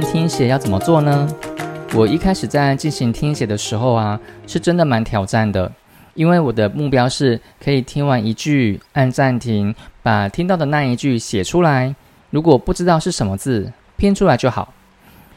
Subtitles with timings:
[0.00, 1.28] 听写要怎么做呢？
[1.94, 5.70] 我一开始在进行听写的时候啊，是真的蛮挑战的，
[6.14, 11.94] 因为我的目标是可以听完一句按暂停，把听到的那一句写出来。
[12.30, 14.74] 如果不知道是什么字，拼出来就好。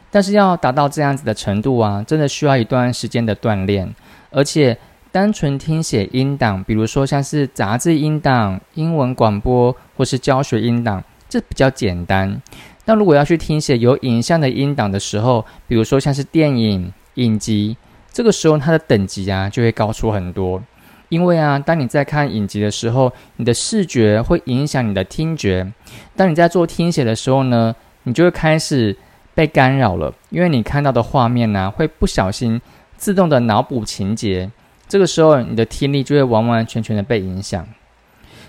[0.10, 3.94] 但是要达到这样子的程度啊，真的需要一段时间的锻炼。
[4.30, 4.78] 而且
[5.10, 12.42] 单纯听写音档，比如说像是杂志音档、英文广播或是教学音档，这比较简单。
[12.86, 17.78] 那如果要去听写有影像的音档的时候，比如说像是电影影集，
[18.12, 20.62] 这个时候它的等级啊就会高出很多。
[21.10, 25.70] 因为啊，当你在看影集的时候，你的视觉会影响你的听觉；
[26.16, 28.96] 当你在做听写的时候呢，你就会开始
[29.36, 32.62] 被干扰了，因为你看到的画面呢会不小心
[32.96, 34.50] 自动的脑补情节，
[34.88, 37.68] 这个时候你的听力就会完完全全的被影响。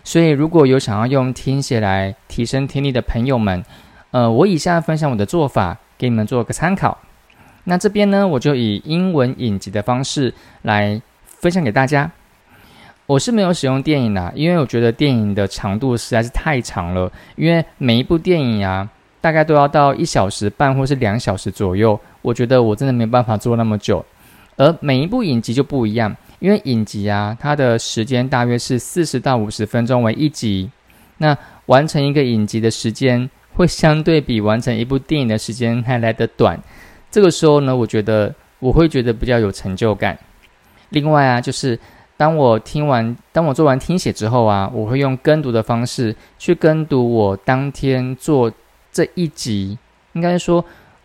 [0.04, 3.64] 所以，如果有想要用听写来提升听力的朋友们，
[4.12, 6.96] 呃，我以下分享我的做法，给你们做个参考。
[7.64, 10.32] 那这边呢，我就以英文影集的方式
[10.62, 12.10] 来分享给大家。
[13.06, 17.10] 我是没有使用电影的，因为我觉得电影的长度实在是太长了。
[17.36, 18.88] 因为每一部电影啊，
[19.20, 24.04] 大概都要到一小时半或是两小时左右，我觉得我真的没办法做那么久。
[24.56, 30.70] 而每一部影集就不一样，因为影集啊，它的时间大约是四十到五十分钟为一集，
[31.16, 36.60] 那完成一个影集的时间会相对比完成一部电影的时间还来得短。
[37.10, 40.18] 这个时候呢，我觉得我会觉得比较有成就感。
[40.90, 41.78] 另外啊，就是。
[42.14, 48.52] 当我听完，当我做完听写之后啊，我会用跟读的方式去跟读我当天做
[48.92, 49.76] 这一集。
[50.12, 50.64] 应该说，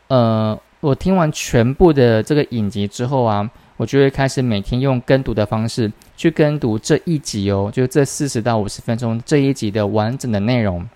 [0.10, 10.88] 呃，我听完全部的这个影集之后啊，我就会开始每天用跟读的方式去跟读这一集哦，就这四十到五十分钟这一集的完整的内容。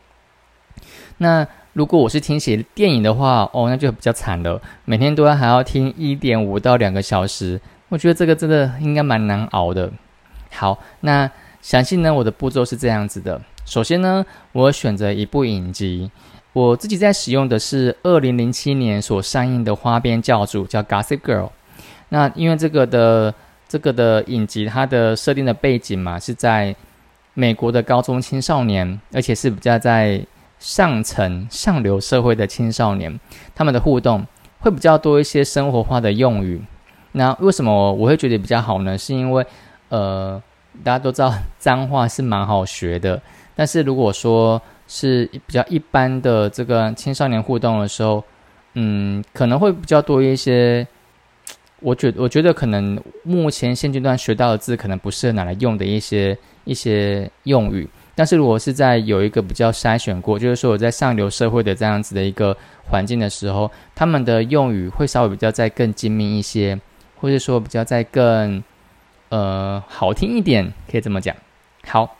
[1.22, 9.92] 那如果我是听写电影的话，哦，那就比较惨了，每天都要还要听一点五到两个小时，我觉得这个真的应该蛮难熬的。
[10.50, 11.30] 好，那
[11.62, 12.12] 详细呢？
[12.12, 13.40] 我的步骤是这样子的。
[13.66, 16.10] 首先呢，我选择一部影集，
[16.54, 21.46] 我自己在使用的是二零零七年所上映的《花边教主》，叫《Gossip Girl》。
[22.10, 23.32] 那因为这个的
[23.70, 26.76] 这个的影集，它的设定的背景嘛，是在
[27.36, 30.20] 美国的高中青少年，而且是比较在
[30.62, 33.20] 上层上流社会的青少年，
[33.56, 34.24] 他们的互动
[34.60, 36.62] 会比较多一些生活化的用语。
[37.14, 38.96] 那为什么我会觉得比较好呢？
[38.96, 39.44] 是因为
[39.90, 40.42] 呃，
[40.84, 43.20] 大家都知道脏话是蛮好学的，
[43.56, 48.24] 但是如果说是比较一般的这个青少年互动的时候，
[48.76, 50.88] 嗯，可能会比较多一些。
[51.80, 57.90] 我觉我觉得可能目前现阶段学到的字，可能不适合拿来用的一些一些用语。
[58.16, 62.56] 但是如果是在有一个比较筛选过，就是说我在上流社会的这样子的一个
[62.90, 66.80] 环境的时候，他们的用语会稍微比较再更精密一些，
[67.20, 68.64] 或者说比较在更。
[69.34, 71.34] 呃，好听一点可以这么讲。
[71.88, 72.18] 好，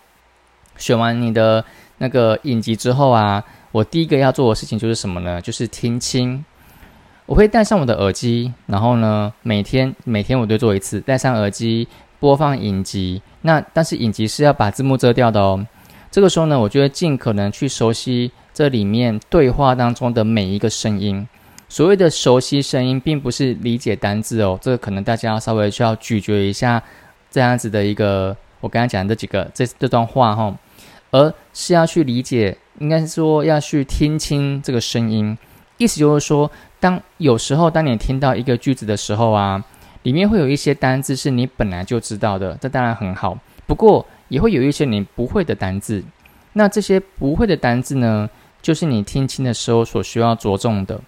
[0.78, 1.66] 选完你的
[1.98, 5.42] 那个影集之后啊，我第一个要做的事情就是什么呢？
[5.42, 6.46] 就是听清。
[7.26, 11.86] 我会戴上我的耳机，然后呢，每天每天我都做一次，戴上耳机
[12.18, 13.22] 播放影集。
[13.42, 15.68] 那但是影集是要把字幕遮掉的哦。
[16.12, 21.26] 这个时候呢，我就会尽可能去熟悉这里面对话当中的每一个声音。
[21.70, 26.84] 所谓的熟悉声音，并不是理解单字哦，这个可能大家要稍微需要咀嚼一下。
[27.30, 30.54] 这样子的一个，我刚才讲的这几个这这段话哈，
[31.12, 35.38] 而是要去理解，应该是说要去听清这个声音，
[35.78, 36.52] 意思就是说，
[36.82, 39.64] 当有时候当你听到一个句子的时候啊，
[40.04, 43.40] 里面会有一些单字是你本来就知道的，这当然很好。
[43.66, 46.02] 不过也会有一些你不会的单字，
[46.54, 48.30] 那这些不会的单字呢，
[48.62, 51.02] 就是你听清的时候所需要着重的。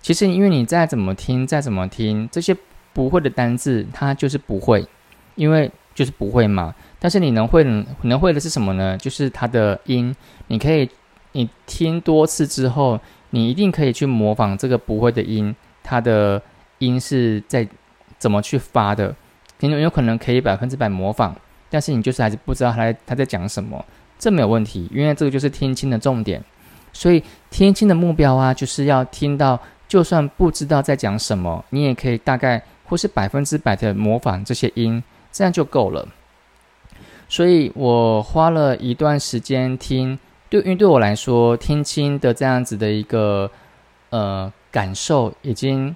[0.00, 2.56] 其实因为你再怎么听，再怎么听，这些
[2.92, 4.86] 不会的单字，它就是不会。
[5.34, 7.64] 因为就是不会嘛，但是你能会
[8.02, 8.96] 能会的是什么呢？
[8.98, 10.14] 就是它的音，
[10.46, 10.88] 你可以
[11.32, 13.00] 你听多次之后，
[13.30, 16.40] 你一定可以去模仿这个不会的音，它的
[16.78, 17.66] 音是在
[18.18, 19.14] 怎么去发的，
[19.58, 21.34] 你有可能可以百分之百模仿，
[21.70, 23.82] 但是你就是还是不知道他他在讲什么，
[24.18, 26.44] 这没有问题，因为这个就是听清的重点，
[26.92, 29.58] 所以听清的目标啊，就是要听到，
[29.88, 35.02] 就算不知道在讲什么，你也可以大概或是百分之百的模仿这些音。
[35.32, 36.08] 这样就够了，
[37.28, 40.18] 所以我花了一段时间听，
[40.48, 43.48] 对，因为对我来说，听清的这样子的一个
[44.08, 45.94] 呃感受，已经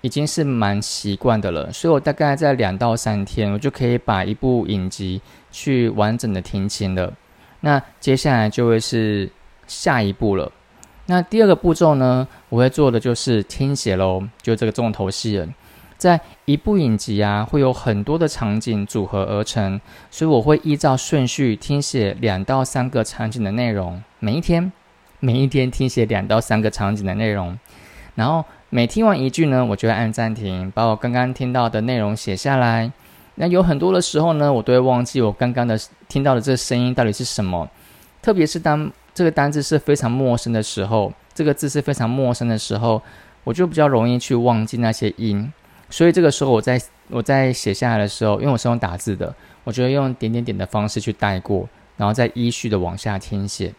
[0.00, 1.72] 已经是蛮习惯的了。
[1.72, 5.20] 所以我大概在两到三天，我就可以把一部影集
[5.50, 7.12] 去完整的听清了。
[7.60, 9.30] 那接下来就会是
[9.66, 10.50] 下一步了。
[11.06, 15.48] 那第二个步骤呢，我会做的就是听写喽，就这个重头戏了。
[15.96, 24.02] 在一部影集啊，会有很多的场景组合而成，所以我会依照顺序听写两到三个场景的内容。
[24.18, 24.70] 每一天，
[25.20, 27.58] 每一天听写两到三个场景的内容，
[28.14, 28.44] 然后
[28.76, 32.92] 每听完一句呢，我就会按暂停，把我刚刚听到的内容写下来。
[33.36, 37.66] 那有很多的时候呢，我都会忘记我刚刚的听到的这个声音到底是什么，
[38.20, 43.00] 特别是当这个单字是非常陌生的时候，这个字是非常陌生的时候，
[43.44, 45.50] 我就比较容易去忘记那些音。
[45.88, 46.78] 所以这个时候，我在
[47.08, 49.34] 我在写下来的时候，因为我是用打字的，
[49.64, 53.72] 我觉得用点点点的方式去带过，然后再依序的往下听写。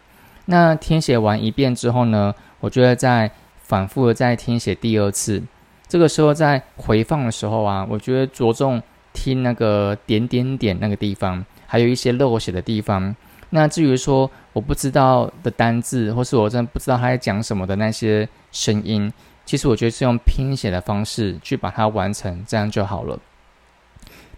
[0.45, 3.29] 那听写完一遍之后呢，我觉得在
[3.67, 5.43] 反复的在听写第二次。
[5.87, 8.81] 这个时候在回放的时候啊，我觉得着重
[9.13, 13.15] 听那个点点点那个地方，还有一些漏写的地方。
[13.49, 19.11] 那至于说我不知道的单字，或是我真的不知道他在讲什么的那些声音。
[19.45, 23.17] 其实我觉得是用拼写的方式去把它完成，这样就好了。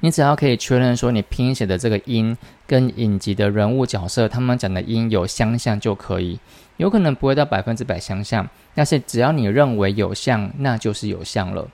[0.01, 6.39] 你只要可以确认说你拼写的这个音跟影集的人物角色他们讲的音有相像就可以。
[6.77, 11.67] 有可能不会到百分之百相像，但是只要你认为有像，那就是有像了。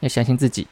[0.00, 0.66] 要相信自己。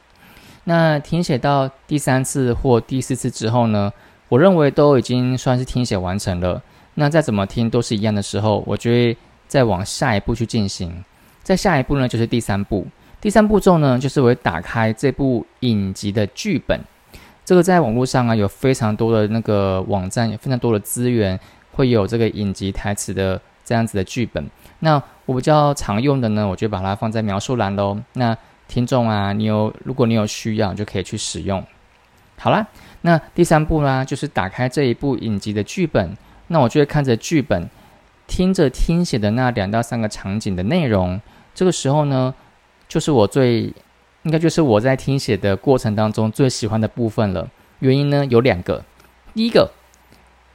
[0.65, 3.91] 那听写到第三次或第四次之后呢，
[4.29, 6.61] 我认为都已经算是听写完成了。
[6.93, 11.03] 那再怎么听都是一样的时候，我就会再往下一步去进行。
[11.41, 12.85] 再下一步呢，就是第三步。
[13.19, 16.79] 第三步骤呢，就是我会打开这部影集的剧本。
[17.51, 21.37] 这个在网络上啊，有非常多的那个网站，有非常多的资源，
[21.73, 24.49] 会有这个影集台词的这样子的剧本。
[24.79, 27.97] 那我比较常用的呢，我就把它放在描述栏喽。
[28.13, 28.37] 那
[28.69, 31.61] 听众啊，你有如果你有需要，就可以去使用。
[32.37, 32.65] 好啦，
[33.01, 36.15] 那第三步呢，就是打开这一部影集的剧本。
[36.47, 37.69] 那我就会看着剧本。
[38.27, 41.19] 听着听写的那两到三个场景的内容，
[41.53, 42.33] 这个时候呢，
[42.87, 43.73] 就是我最
[44.23, 47.49] 应该就是我在听写的过程当中最喜欢的部分了。
[47.79, 48.83] 原因呢有两个，
[49.33, 49.71] 第一个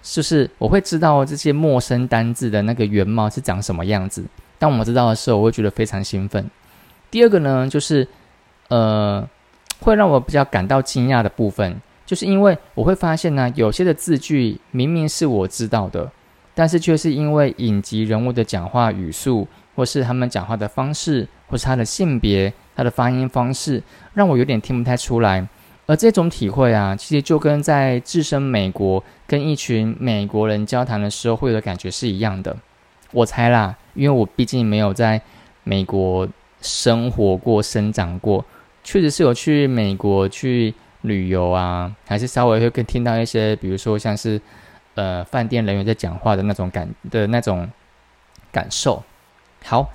[0.03, 4.25] 就是我会知道这些陌生单字的那个原貌是长什么样子，
[4.59, 6.49] 当我知道的时候，我会觉得非常兴奋。
[7.11, 8.07] 第二个呢，就是
[8.69, 9.29] 呃，
[9.81, 16.11] 会让我比较感到惊讶的部分，就是因为我会发现呢，有些的字句明明是我知道的。
[16.59, 23.83] 但是却是因为影集人物的讲话语速，或是他们讲话的方式，或是他的性别、他的发音方式，
[24.15, 25.49] 让我有点听不太出来。
[25.87, 32.57] 而这种体会啊，其实就跟在置身美国跟一群美国人交谈的时候会有的感觉是一样的。
[33.13, 35.21] 我猜啦，因为我毕竟没有在
[35.65, 36.29] 美国
[36.61, 38.45] 生活过、生长过，
[38.85, 44.41] 确实是有去美国去旅游啊，还是稍微会跟听到一些，比如说像是。
[44.97, 47.69] 呃，饭店人员在讲话的那种感的那种
[48.51, 49.03] 感受。
[49.63, 49.91] 好，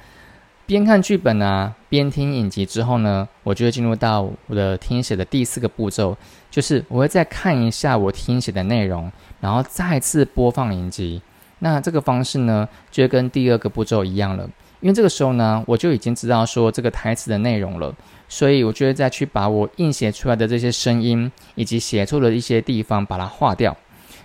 [0.72, 6.16] 边看剧本啊，边听影集之后呢，我就会进入到我的听写的第四个步骤，
[6.50, 11.22] 就是我会再看一下我听写的内容，然后再次播放影集。
[11.60, 17.94] 那这个方式呢，就跟第二个步骤一样了，因为这个时候呢，我就已经知道说这个台词的内容了，
[18.30, 23.76] 所以我就会再去把我印写出来的这些声音以及写错的一些地方把它划掉。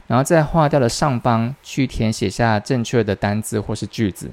[0.06, 4.30] 然后在划掉的上方去填写下正确的单字或是句子。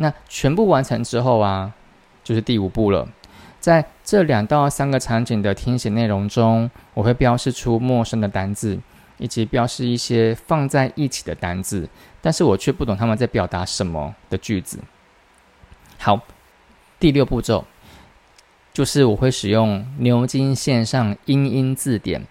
[0.00, 1.72] 那全部完成之后啊，
[2.24, 3.06] 就是第五步了。
[3.60, 8.78] 在这两到三个场景的听写内容中，我会标示出陌生的单字，
[9.18, 11.88] 以及标示一些放在一起的单字，
[12.22, 14.78] 但是我却不懂他们在表达什么的句子。
[15.98, 16.20] 好，
[17.00, 17.64] 第六步骤
[18.72, 22.24] 就是我会使用牛津线上英音字典。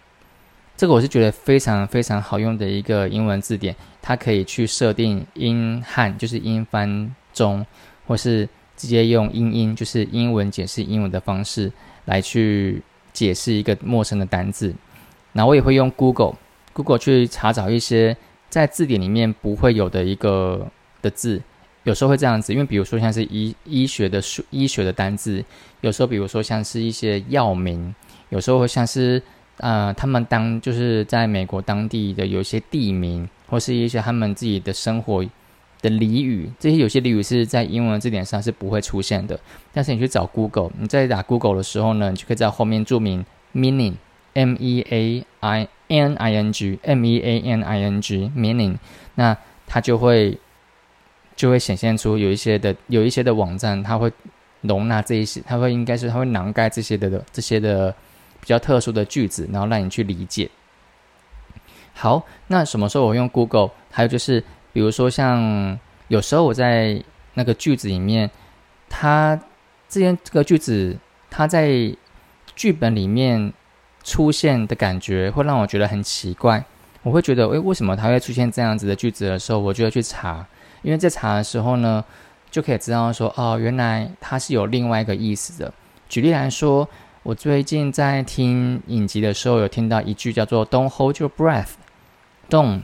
[0.77, 7.65] 这个我是觉得非常非常好用的一个英文字典，它可以去设定英汉，就是英翻中，
[8.07, 11.71] 或是直接用英音，就是英文解释英文的方式
[12.05, 12.81] 来去
[13.13, 14.73] 解释一个陌生的单字。
[15.33, 18.17] 那我也会用 Google，Google 去查找一些
[18.49, 20.67] 在字典里面不会有的一个
[21.01, 21.41] 的字，
[21.83, 25.45] 有时候会这样子，因为比如说像是医医学的书、医学的单字，
[25.81, 27.93] 有时候比如说像是一些药名，
[28.29, 29.21] 有时候会像是。
[29.59, 35.25] 呃，他们当就是在美国当地的有一些地名，或是一些他们自己的生活
[35.81, 39.39] 的俚语，这些有些俚语是在英文字典上是不会出现的。
[39.73, 47.79] 但是你去找 Google，你在打 Google 的时候呢，你就可以在后面注明 meaning，m e a i n i n g，m e a n i
[47.83, 48.77] n g meaning，
[49.15, 50.37] 那它就会
[51.35, 54.11] 就会显现出有一些的有一些的网站，它会
[54.61, 57.95] 容纳这一些，它会应该是它会囊盖这些的这些的。
[58.39, 60.49] 比较特殊的句子，然后让你去理解。
[61.93, 63.71] 好，那什么时候我用 Google？
[63.91, 64.41] 还有就是，
[64.77, 67.03] 比如说像有时候我在
[67.33, 68.29] 那个句子里面，
[68.87, 69.35] 它
[69.89, 70.95] 这些这个句子，
[71.31, 71.91] 它在
[72.55, 73.51] 剧本里面
[74.03, 76.63] 出现的感觉，会让我觉得很奇怪。
[77.01, 80.45] 我会觉得，诶，为什么它会出现这样子的句子的时候，我就会去查。
[80.83, 82.05] 因为在查的时候呢，
[82.51, 85.73] 就可以知道说，哦，原来它是有另外一个意思的。
[86.07, 86.87] 举例来说，
[87.23, 92.83] 我最近在听影集的时候，有听到一句叫做 “Don't hold your breath”，Don't。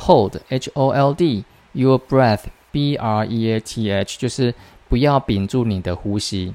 [0.00, 4.54] Hold H O L D your breath B R E A T H，就是
[4.88, 6.54] 不要屏住你的呼吸。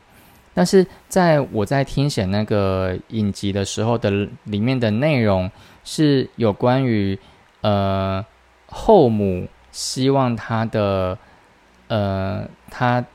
[0.54, 4.10] 但是在我在听写那个影集的时候的
[4.46, 5.52] 里面的内容
[5.84, 7.20] 是有关于
[7.62, 8.26] 呃
[8.68, 11.18] 后母希望他的
[11.88, 13.06] 呃他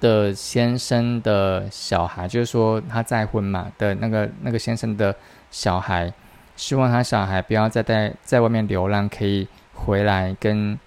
[0.00, 5.14] 的先生的小孩，就是说他再婚嘛的那个那个先生的
[5.50, 6.12] 小孩。
[6.60, 10.78] 希望他小孩不要再在在外面流浪，可以回来跟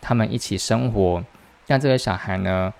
[0.00, 1.24] 他们一起生活。
[1.68, 2.74] 像这个小孩呢，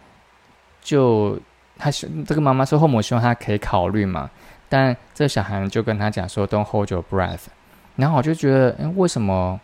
[0.82, 1.38] 就
[1.78, 1.92] 他
[2.26, 4.28] 这个妈妈说后母希望他可以考虑嘛，
[4.68, 7.46] 但这个小孩就跟他讲说 “Don't hold your breath”。
[7.94, 9.60] 然后我就觉得，哎，为什么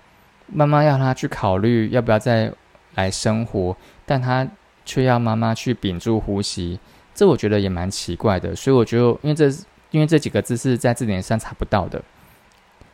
[0.47, 2.53] 妈妈要他去考虑要不要再
[2.95, 4.47] 来生活，但他
[4.85, 6.79] 却要妈妈去屏住呼吸？
[7.17, 8.55] 这我觉得也蛮奇怪的。
[8.55, 9.51] 所以我觉得，因为这
[9.91, 12.01] 因为这几个字是在字典上查不到的。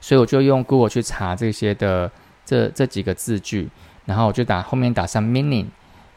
[0.00, 2.10] 所以我就用 Google 去查这些的
[2.44, 3.68] 这这几个字句，
[4.06, 5.66] 然后我就打后面打上 meaning。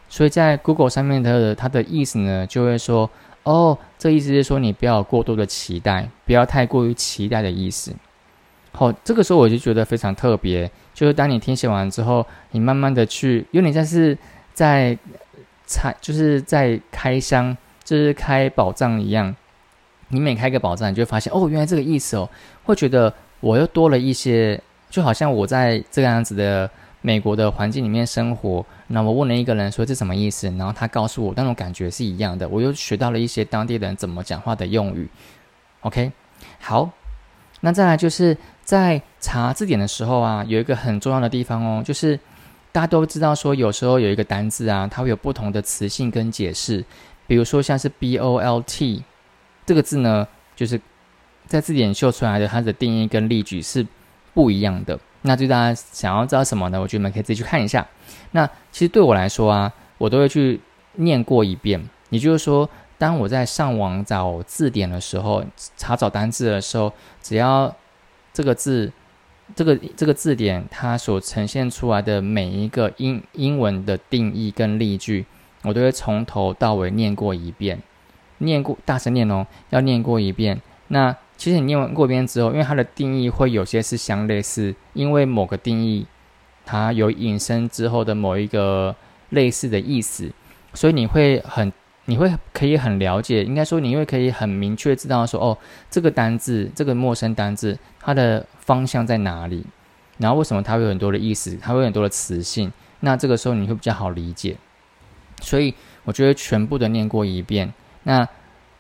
[0.10, 3.10] 所以在 Google 上面的它的意思呢，就会说
[3.44, 7.94] 哦，这意思是说你不要过多的期待，不要太过于期待的意思。
[8.72, 14.18] 好，这个时候我就觉得非常特别，就是当你听写完之后，你慢慢的去，有点像是
[14.54, 14.98] 在
[15.66, 19.36] 拆，就是在开箱，就是开宝藏一样。
[20.10, 22.30] 你每开个宝藏，你就会发现哦，原来这个意思哦，
[22.64, 23.14] 会觉得。
[23.44, 24.58] 我又多了一些，
[24.90, 26.70] 就好像我在这个样子的
[27.02, 28.66] 美国的环境里面生活。
[28.88, 32.48] 那我问了一个人说这什么意思，然后他告诉我那种感觉是一样的。
[32.48, 35.10] 我又学到了一些当地人怎么讲话的用语。
[35.82, 36.10] OK，
[36.62, 36.90] 好，
[37.60, 42.18] 那再来就是在查字典的时候啊，有一个很重要的地方哦，就是
[42.72, 46.86] 大家都知道说有时候有一个单字啊，它会有不同的词性跟解释。
[47.28, 49.04] 比如说像是 B O L T
[49.66, 50.80] 这个字呢，就是。
[51.48, 53.86] 在字典秀出来的它的定义跟例句是
[54.34, 55.00] 不一样的。
[55.24, 56.82] 那就大家想要知道什么呢？
[56.82, 57.88] 我觉得你们可以自己去看一下。
[58.32, 60.60] 那其实对我来说啊，我都会去
[60.96, 61.82] 念过一遍。
[62.10, 65.44] 也就是说，当我在上网找字典的时候，
[65.78, 67.74] 查找单字的时候，只要
[68.34, 68.92] 这个字、
[69.56, 75.26] 这个这个字典它所呈现出来的每一个英英文的定义跟例句，
[75.64, 77.82] 我都会从头到尾念过一遍。
[78.40, 80.62] 念过，大声念哦，要念过一遍。
[80.90, 86.06] 那其实你念完过一遍之后，因为它的定义会有些是相类似，因为某个定义
[86.66, 88.96] 它有引申之后的某一个
[89.30, 90.32] 类似的意思，
[90.74, 91.74] 所以你会很
[92.06, 95.58] 你会可以很了解，应该说你会可以很明确知道说哦，
[95.90, 99.66] 这个单字这个陌生单字它的方向在哪里，
[100.20, 102.72] 然后为什么它会有很多的意思，它会有很多的词性，
[103.02, 104.56] 那这个时候你会比较好理解。
[105.42, 105.74] 所以
[106.06, 107.74] 我觉得全部的念过一遍，
[108.04, 108.28] 那。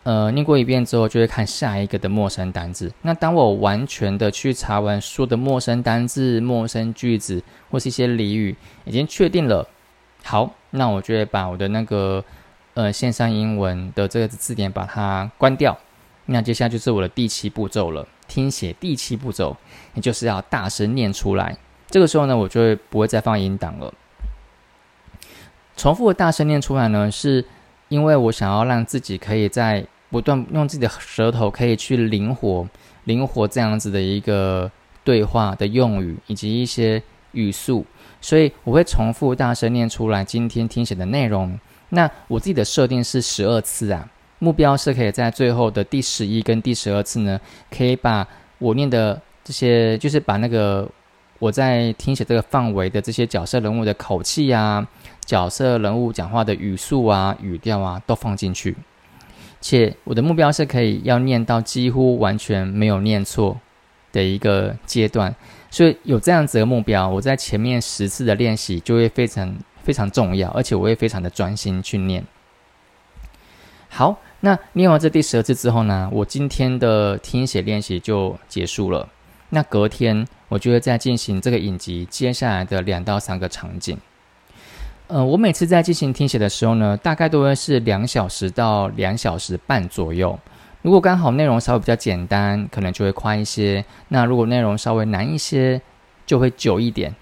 [0.04, 2.92] 呃，念过一遍之后，就会看下一个的陌生单字。
[3.04, 7.42] 那当我完全的去查完说的陌生单字、陌生句子
[7.72, 9.66] 或是一些俚语，已经确定了，
[10.24, 12.24] 好，那我就会把我的那个
[12.74, 15.78] 呃线上英文的这个字典把它关掉。
[16.26, 19.56] 那接下来就是我的第七步骤了，听写第七步骤，
[19.94, 21.56] 也就是要大声念出来。
[21.90, 23.94] 这个时候呢，我就会不会再放音档了。
[25.78, 27.46] 重复的大声念出来呢，是
[27.88, 32.70] 因为我想要让自己可以在不断用自己的舌头，可以去灵活、
[33.06, 34.72] 灵活这样子的一个
[35.04, 37.02] 对话的用语以及一些
[37.32, 37.84] 语速，
[38.22, 41.60] 所以我会重复大声念出来今天听写的内容。
[41.90, 47.42] 那我自己的设定是十二次啊，目标是可以在最后的第十一跟第十二次呢，
[47.76, 48.28] 可以把
[48.60, 50.88] 我念的这些，就是把那个
[51.40, 54.88] 我在听写这个范围的这些角色人物的口气啊、
[55.26, 58.76] 角色人物讲话的语速啊、语调啊，都放进去。
[59.64, 63.58] 且我的目标是可以要念到几乎完全没有念错
[64.12, 65.34] 的一个阶段，
[65.72, 72.26] 所以有这样子的目标，我在前面十次的练习就会非常非常重要，而且我会非常的专心去念。
[73.88, 79.08] 好，那念完这第十二次之后呢，我今天的听写练习就结束了。
[79.50, 83.98] 那隔天我就会再进行这个影集接下来的两到三个场景。
[85.08, 90.40] 呃，我每次在进行听写的时候呢，大概都会是两小时到两小时半左右。
[90.82, 95.82] 如果刚好内容稍微比较简单，可能就会快一些；那如果内容稍微难一些，
[96.26, 97.14] 就会久一点。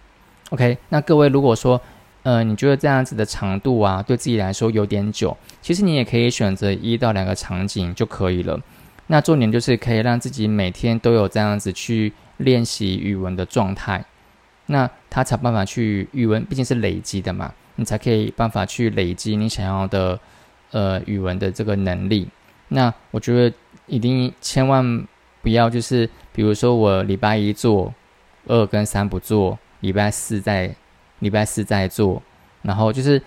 [0.51, 1.79] OK，那各位如果说
[2.23, 8.59] 呃，你觉得这样子的长度啊，对自己来说有点久，其实你也可以选择一到两个场景就可以了。
[9.07, 14.05] 那重点就是可以让自己每天都有这样子去练习语文的状态，
[14.67, 20.19] 那他才办法去语文，毕竟是累积的嘛，你才可以办法去累积你想要的
[20.71, 22.27] 呃语文的这个能力。
[22.69, 23.55] 那我觉得
[23.87, 25.05] 一定千万
[25.41, 27.93] 不要就是，比如说我礼拜一做，
[28.47, 30.73] 二跟三不做，礼拜四再
[31.19, 32.21] 礼拜四再做，
[32.61, 33.21] 然后就是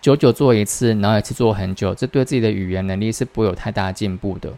[0.00, 4.52] 久久做一次，然后一次做很久，这对自己的语言能力是不会有太大进步的。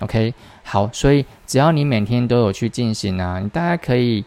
[0.00, 0.34] OK，
[0.64, 4.24] 好，所以只要你每天都有去进行啊，你大概可以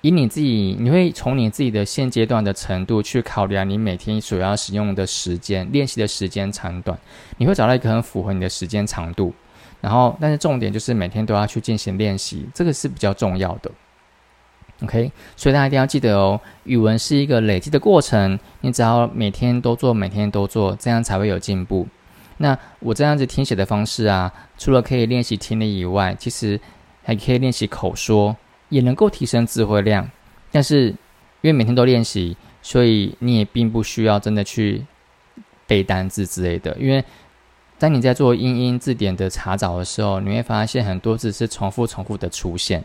[0.00, 6.96] 以你自己，你会从你自己的现阶段的程度去考量你每天所要使用的时间、练习的时间长短，
[7.36, 9.34] 你会找到一个很符合你的时间长度。
[9.80, 13.70] 然后，但是重点就是每天都要去进行练习，这个是比较重要的。
[14.82, 21.86] OK，所以大家一定要记得哦，语文是一个累积的过程，你只要每天都做，每天都做，这样才会有进步。
[22.36, 26.60] 那我这样子听写的方式啊，除了可以练习听力以外，其实
[27.02, 28.36] 还可以练习口说，
[28.68, 30.10] 也能够提升词汇量。
[30.50, 30.94] 但是因
[31.44, 34.84] 为每天都练习，所以你也并不需要真的去
[35.66, 36.76] 背单字之类的。
[36.78, 37.04] 因为
[37.78, 42.84] 当你在做英英字典的查找的时候，你会发现很多字是重复、重复的出现。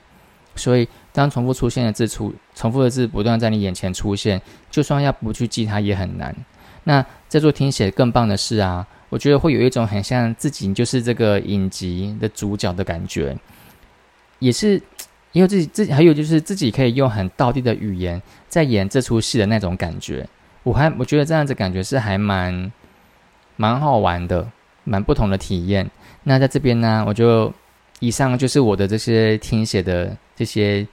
[0.56, 6.36] 所以当重复出现的字出，重复的字不断在你眼前出现，就算要不去记它也很难。
[6.84, 8.88] 那在做听写更棒的是啊。
[9.10, 13.38] 我觉得会有一种很像自己就是这个影集的主角的感觉，
[14.40, 14.82] 也是
[15.34, 20.28] 因为自己自己还有就是自己可以用很道地的语言在演这出戏的那种感觉。
[20.63, 22.72] 我还我觉得这样子感觉是还蛮
[23.58, 24.50] 蛮好玩的，
[24.84, 25.90] 蛮不同的体验。
[26.24, 27.52] 那在这边呢，我就
[28.00, 30.88] 以上就是我的这些听写的这些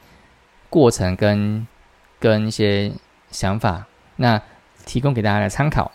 [0.69, 1.67] 过程跟
[2.19, 2.91] 跟一些
[3.31, 4.41] 想法，那
[4.85, 5.93] 提供给大家来参考。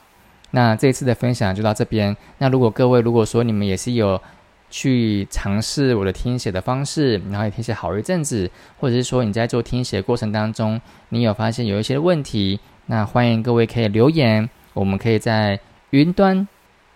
[0.51, 2.15] 那这一次的分享就到这边。
[2.37, 4.21] 那如果各位如果说你们也是有
[4.69, 8.49] 去尝试我的听写的方式，然后也听写好一阵子，
[8.79, 15.59] 或者是说你在做听写过程当中，你有发现有一些问题，那欢迎各位可以留言，我们可以在
[15.91, 16.47] 云端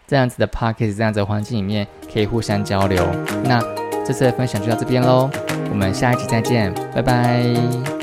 [0.08, 3.06] 这样子的 p o c k e t 这样子的环境里面可以互相交流。
[3.44, 3.62] 那
[4.06, 5.30] 这次的分享就到这边喽，
[5.70, 7.99] 我们下一期再见，拜拜。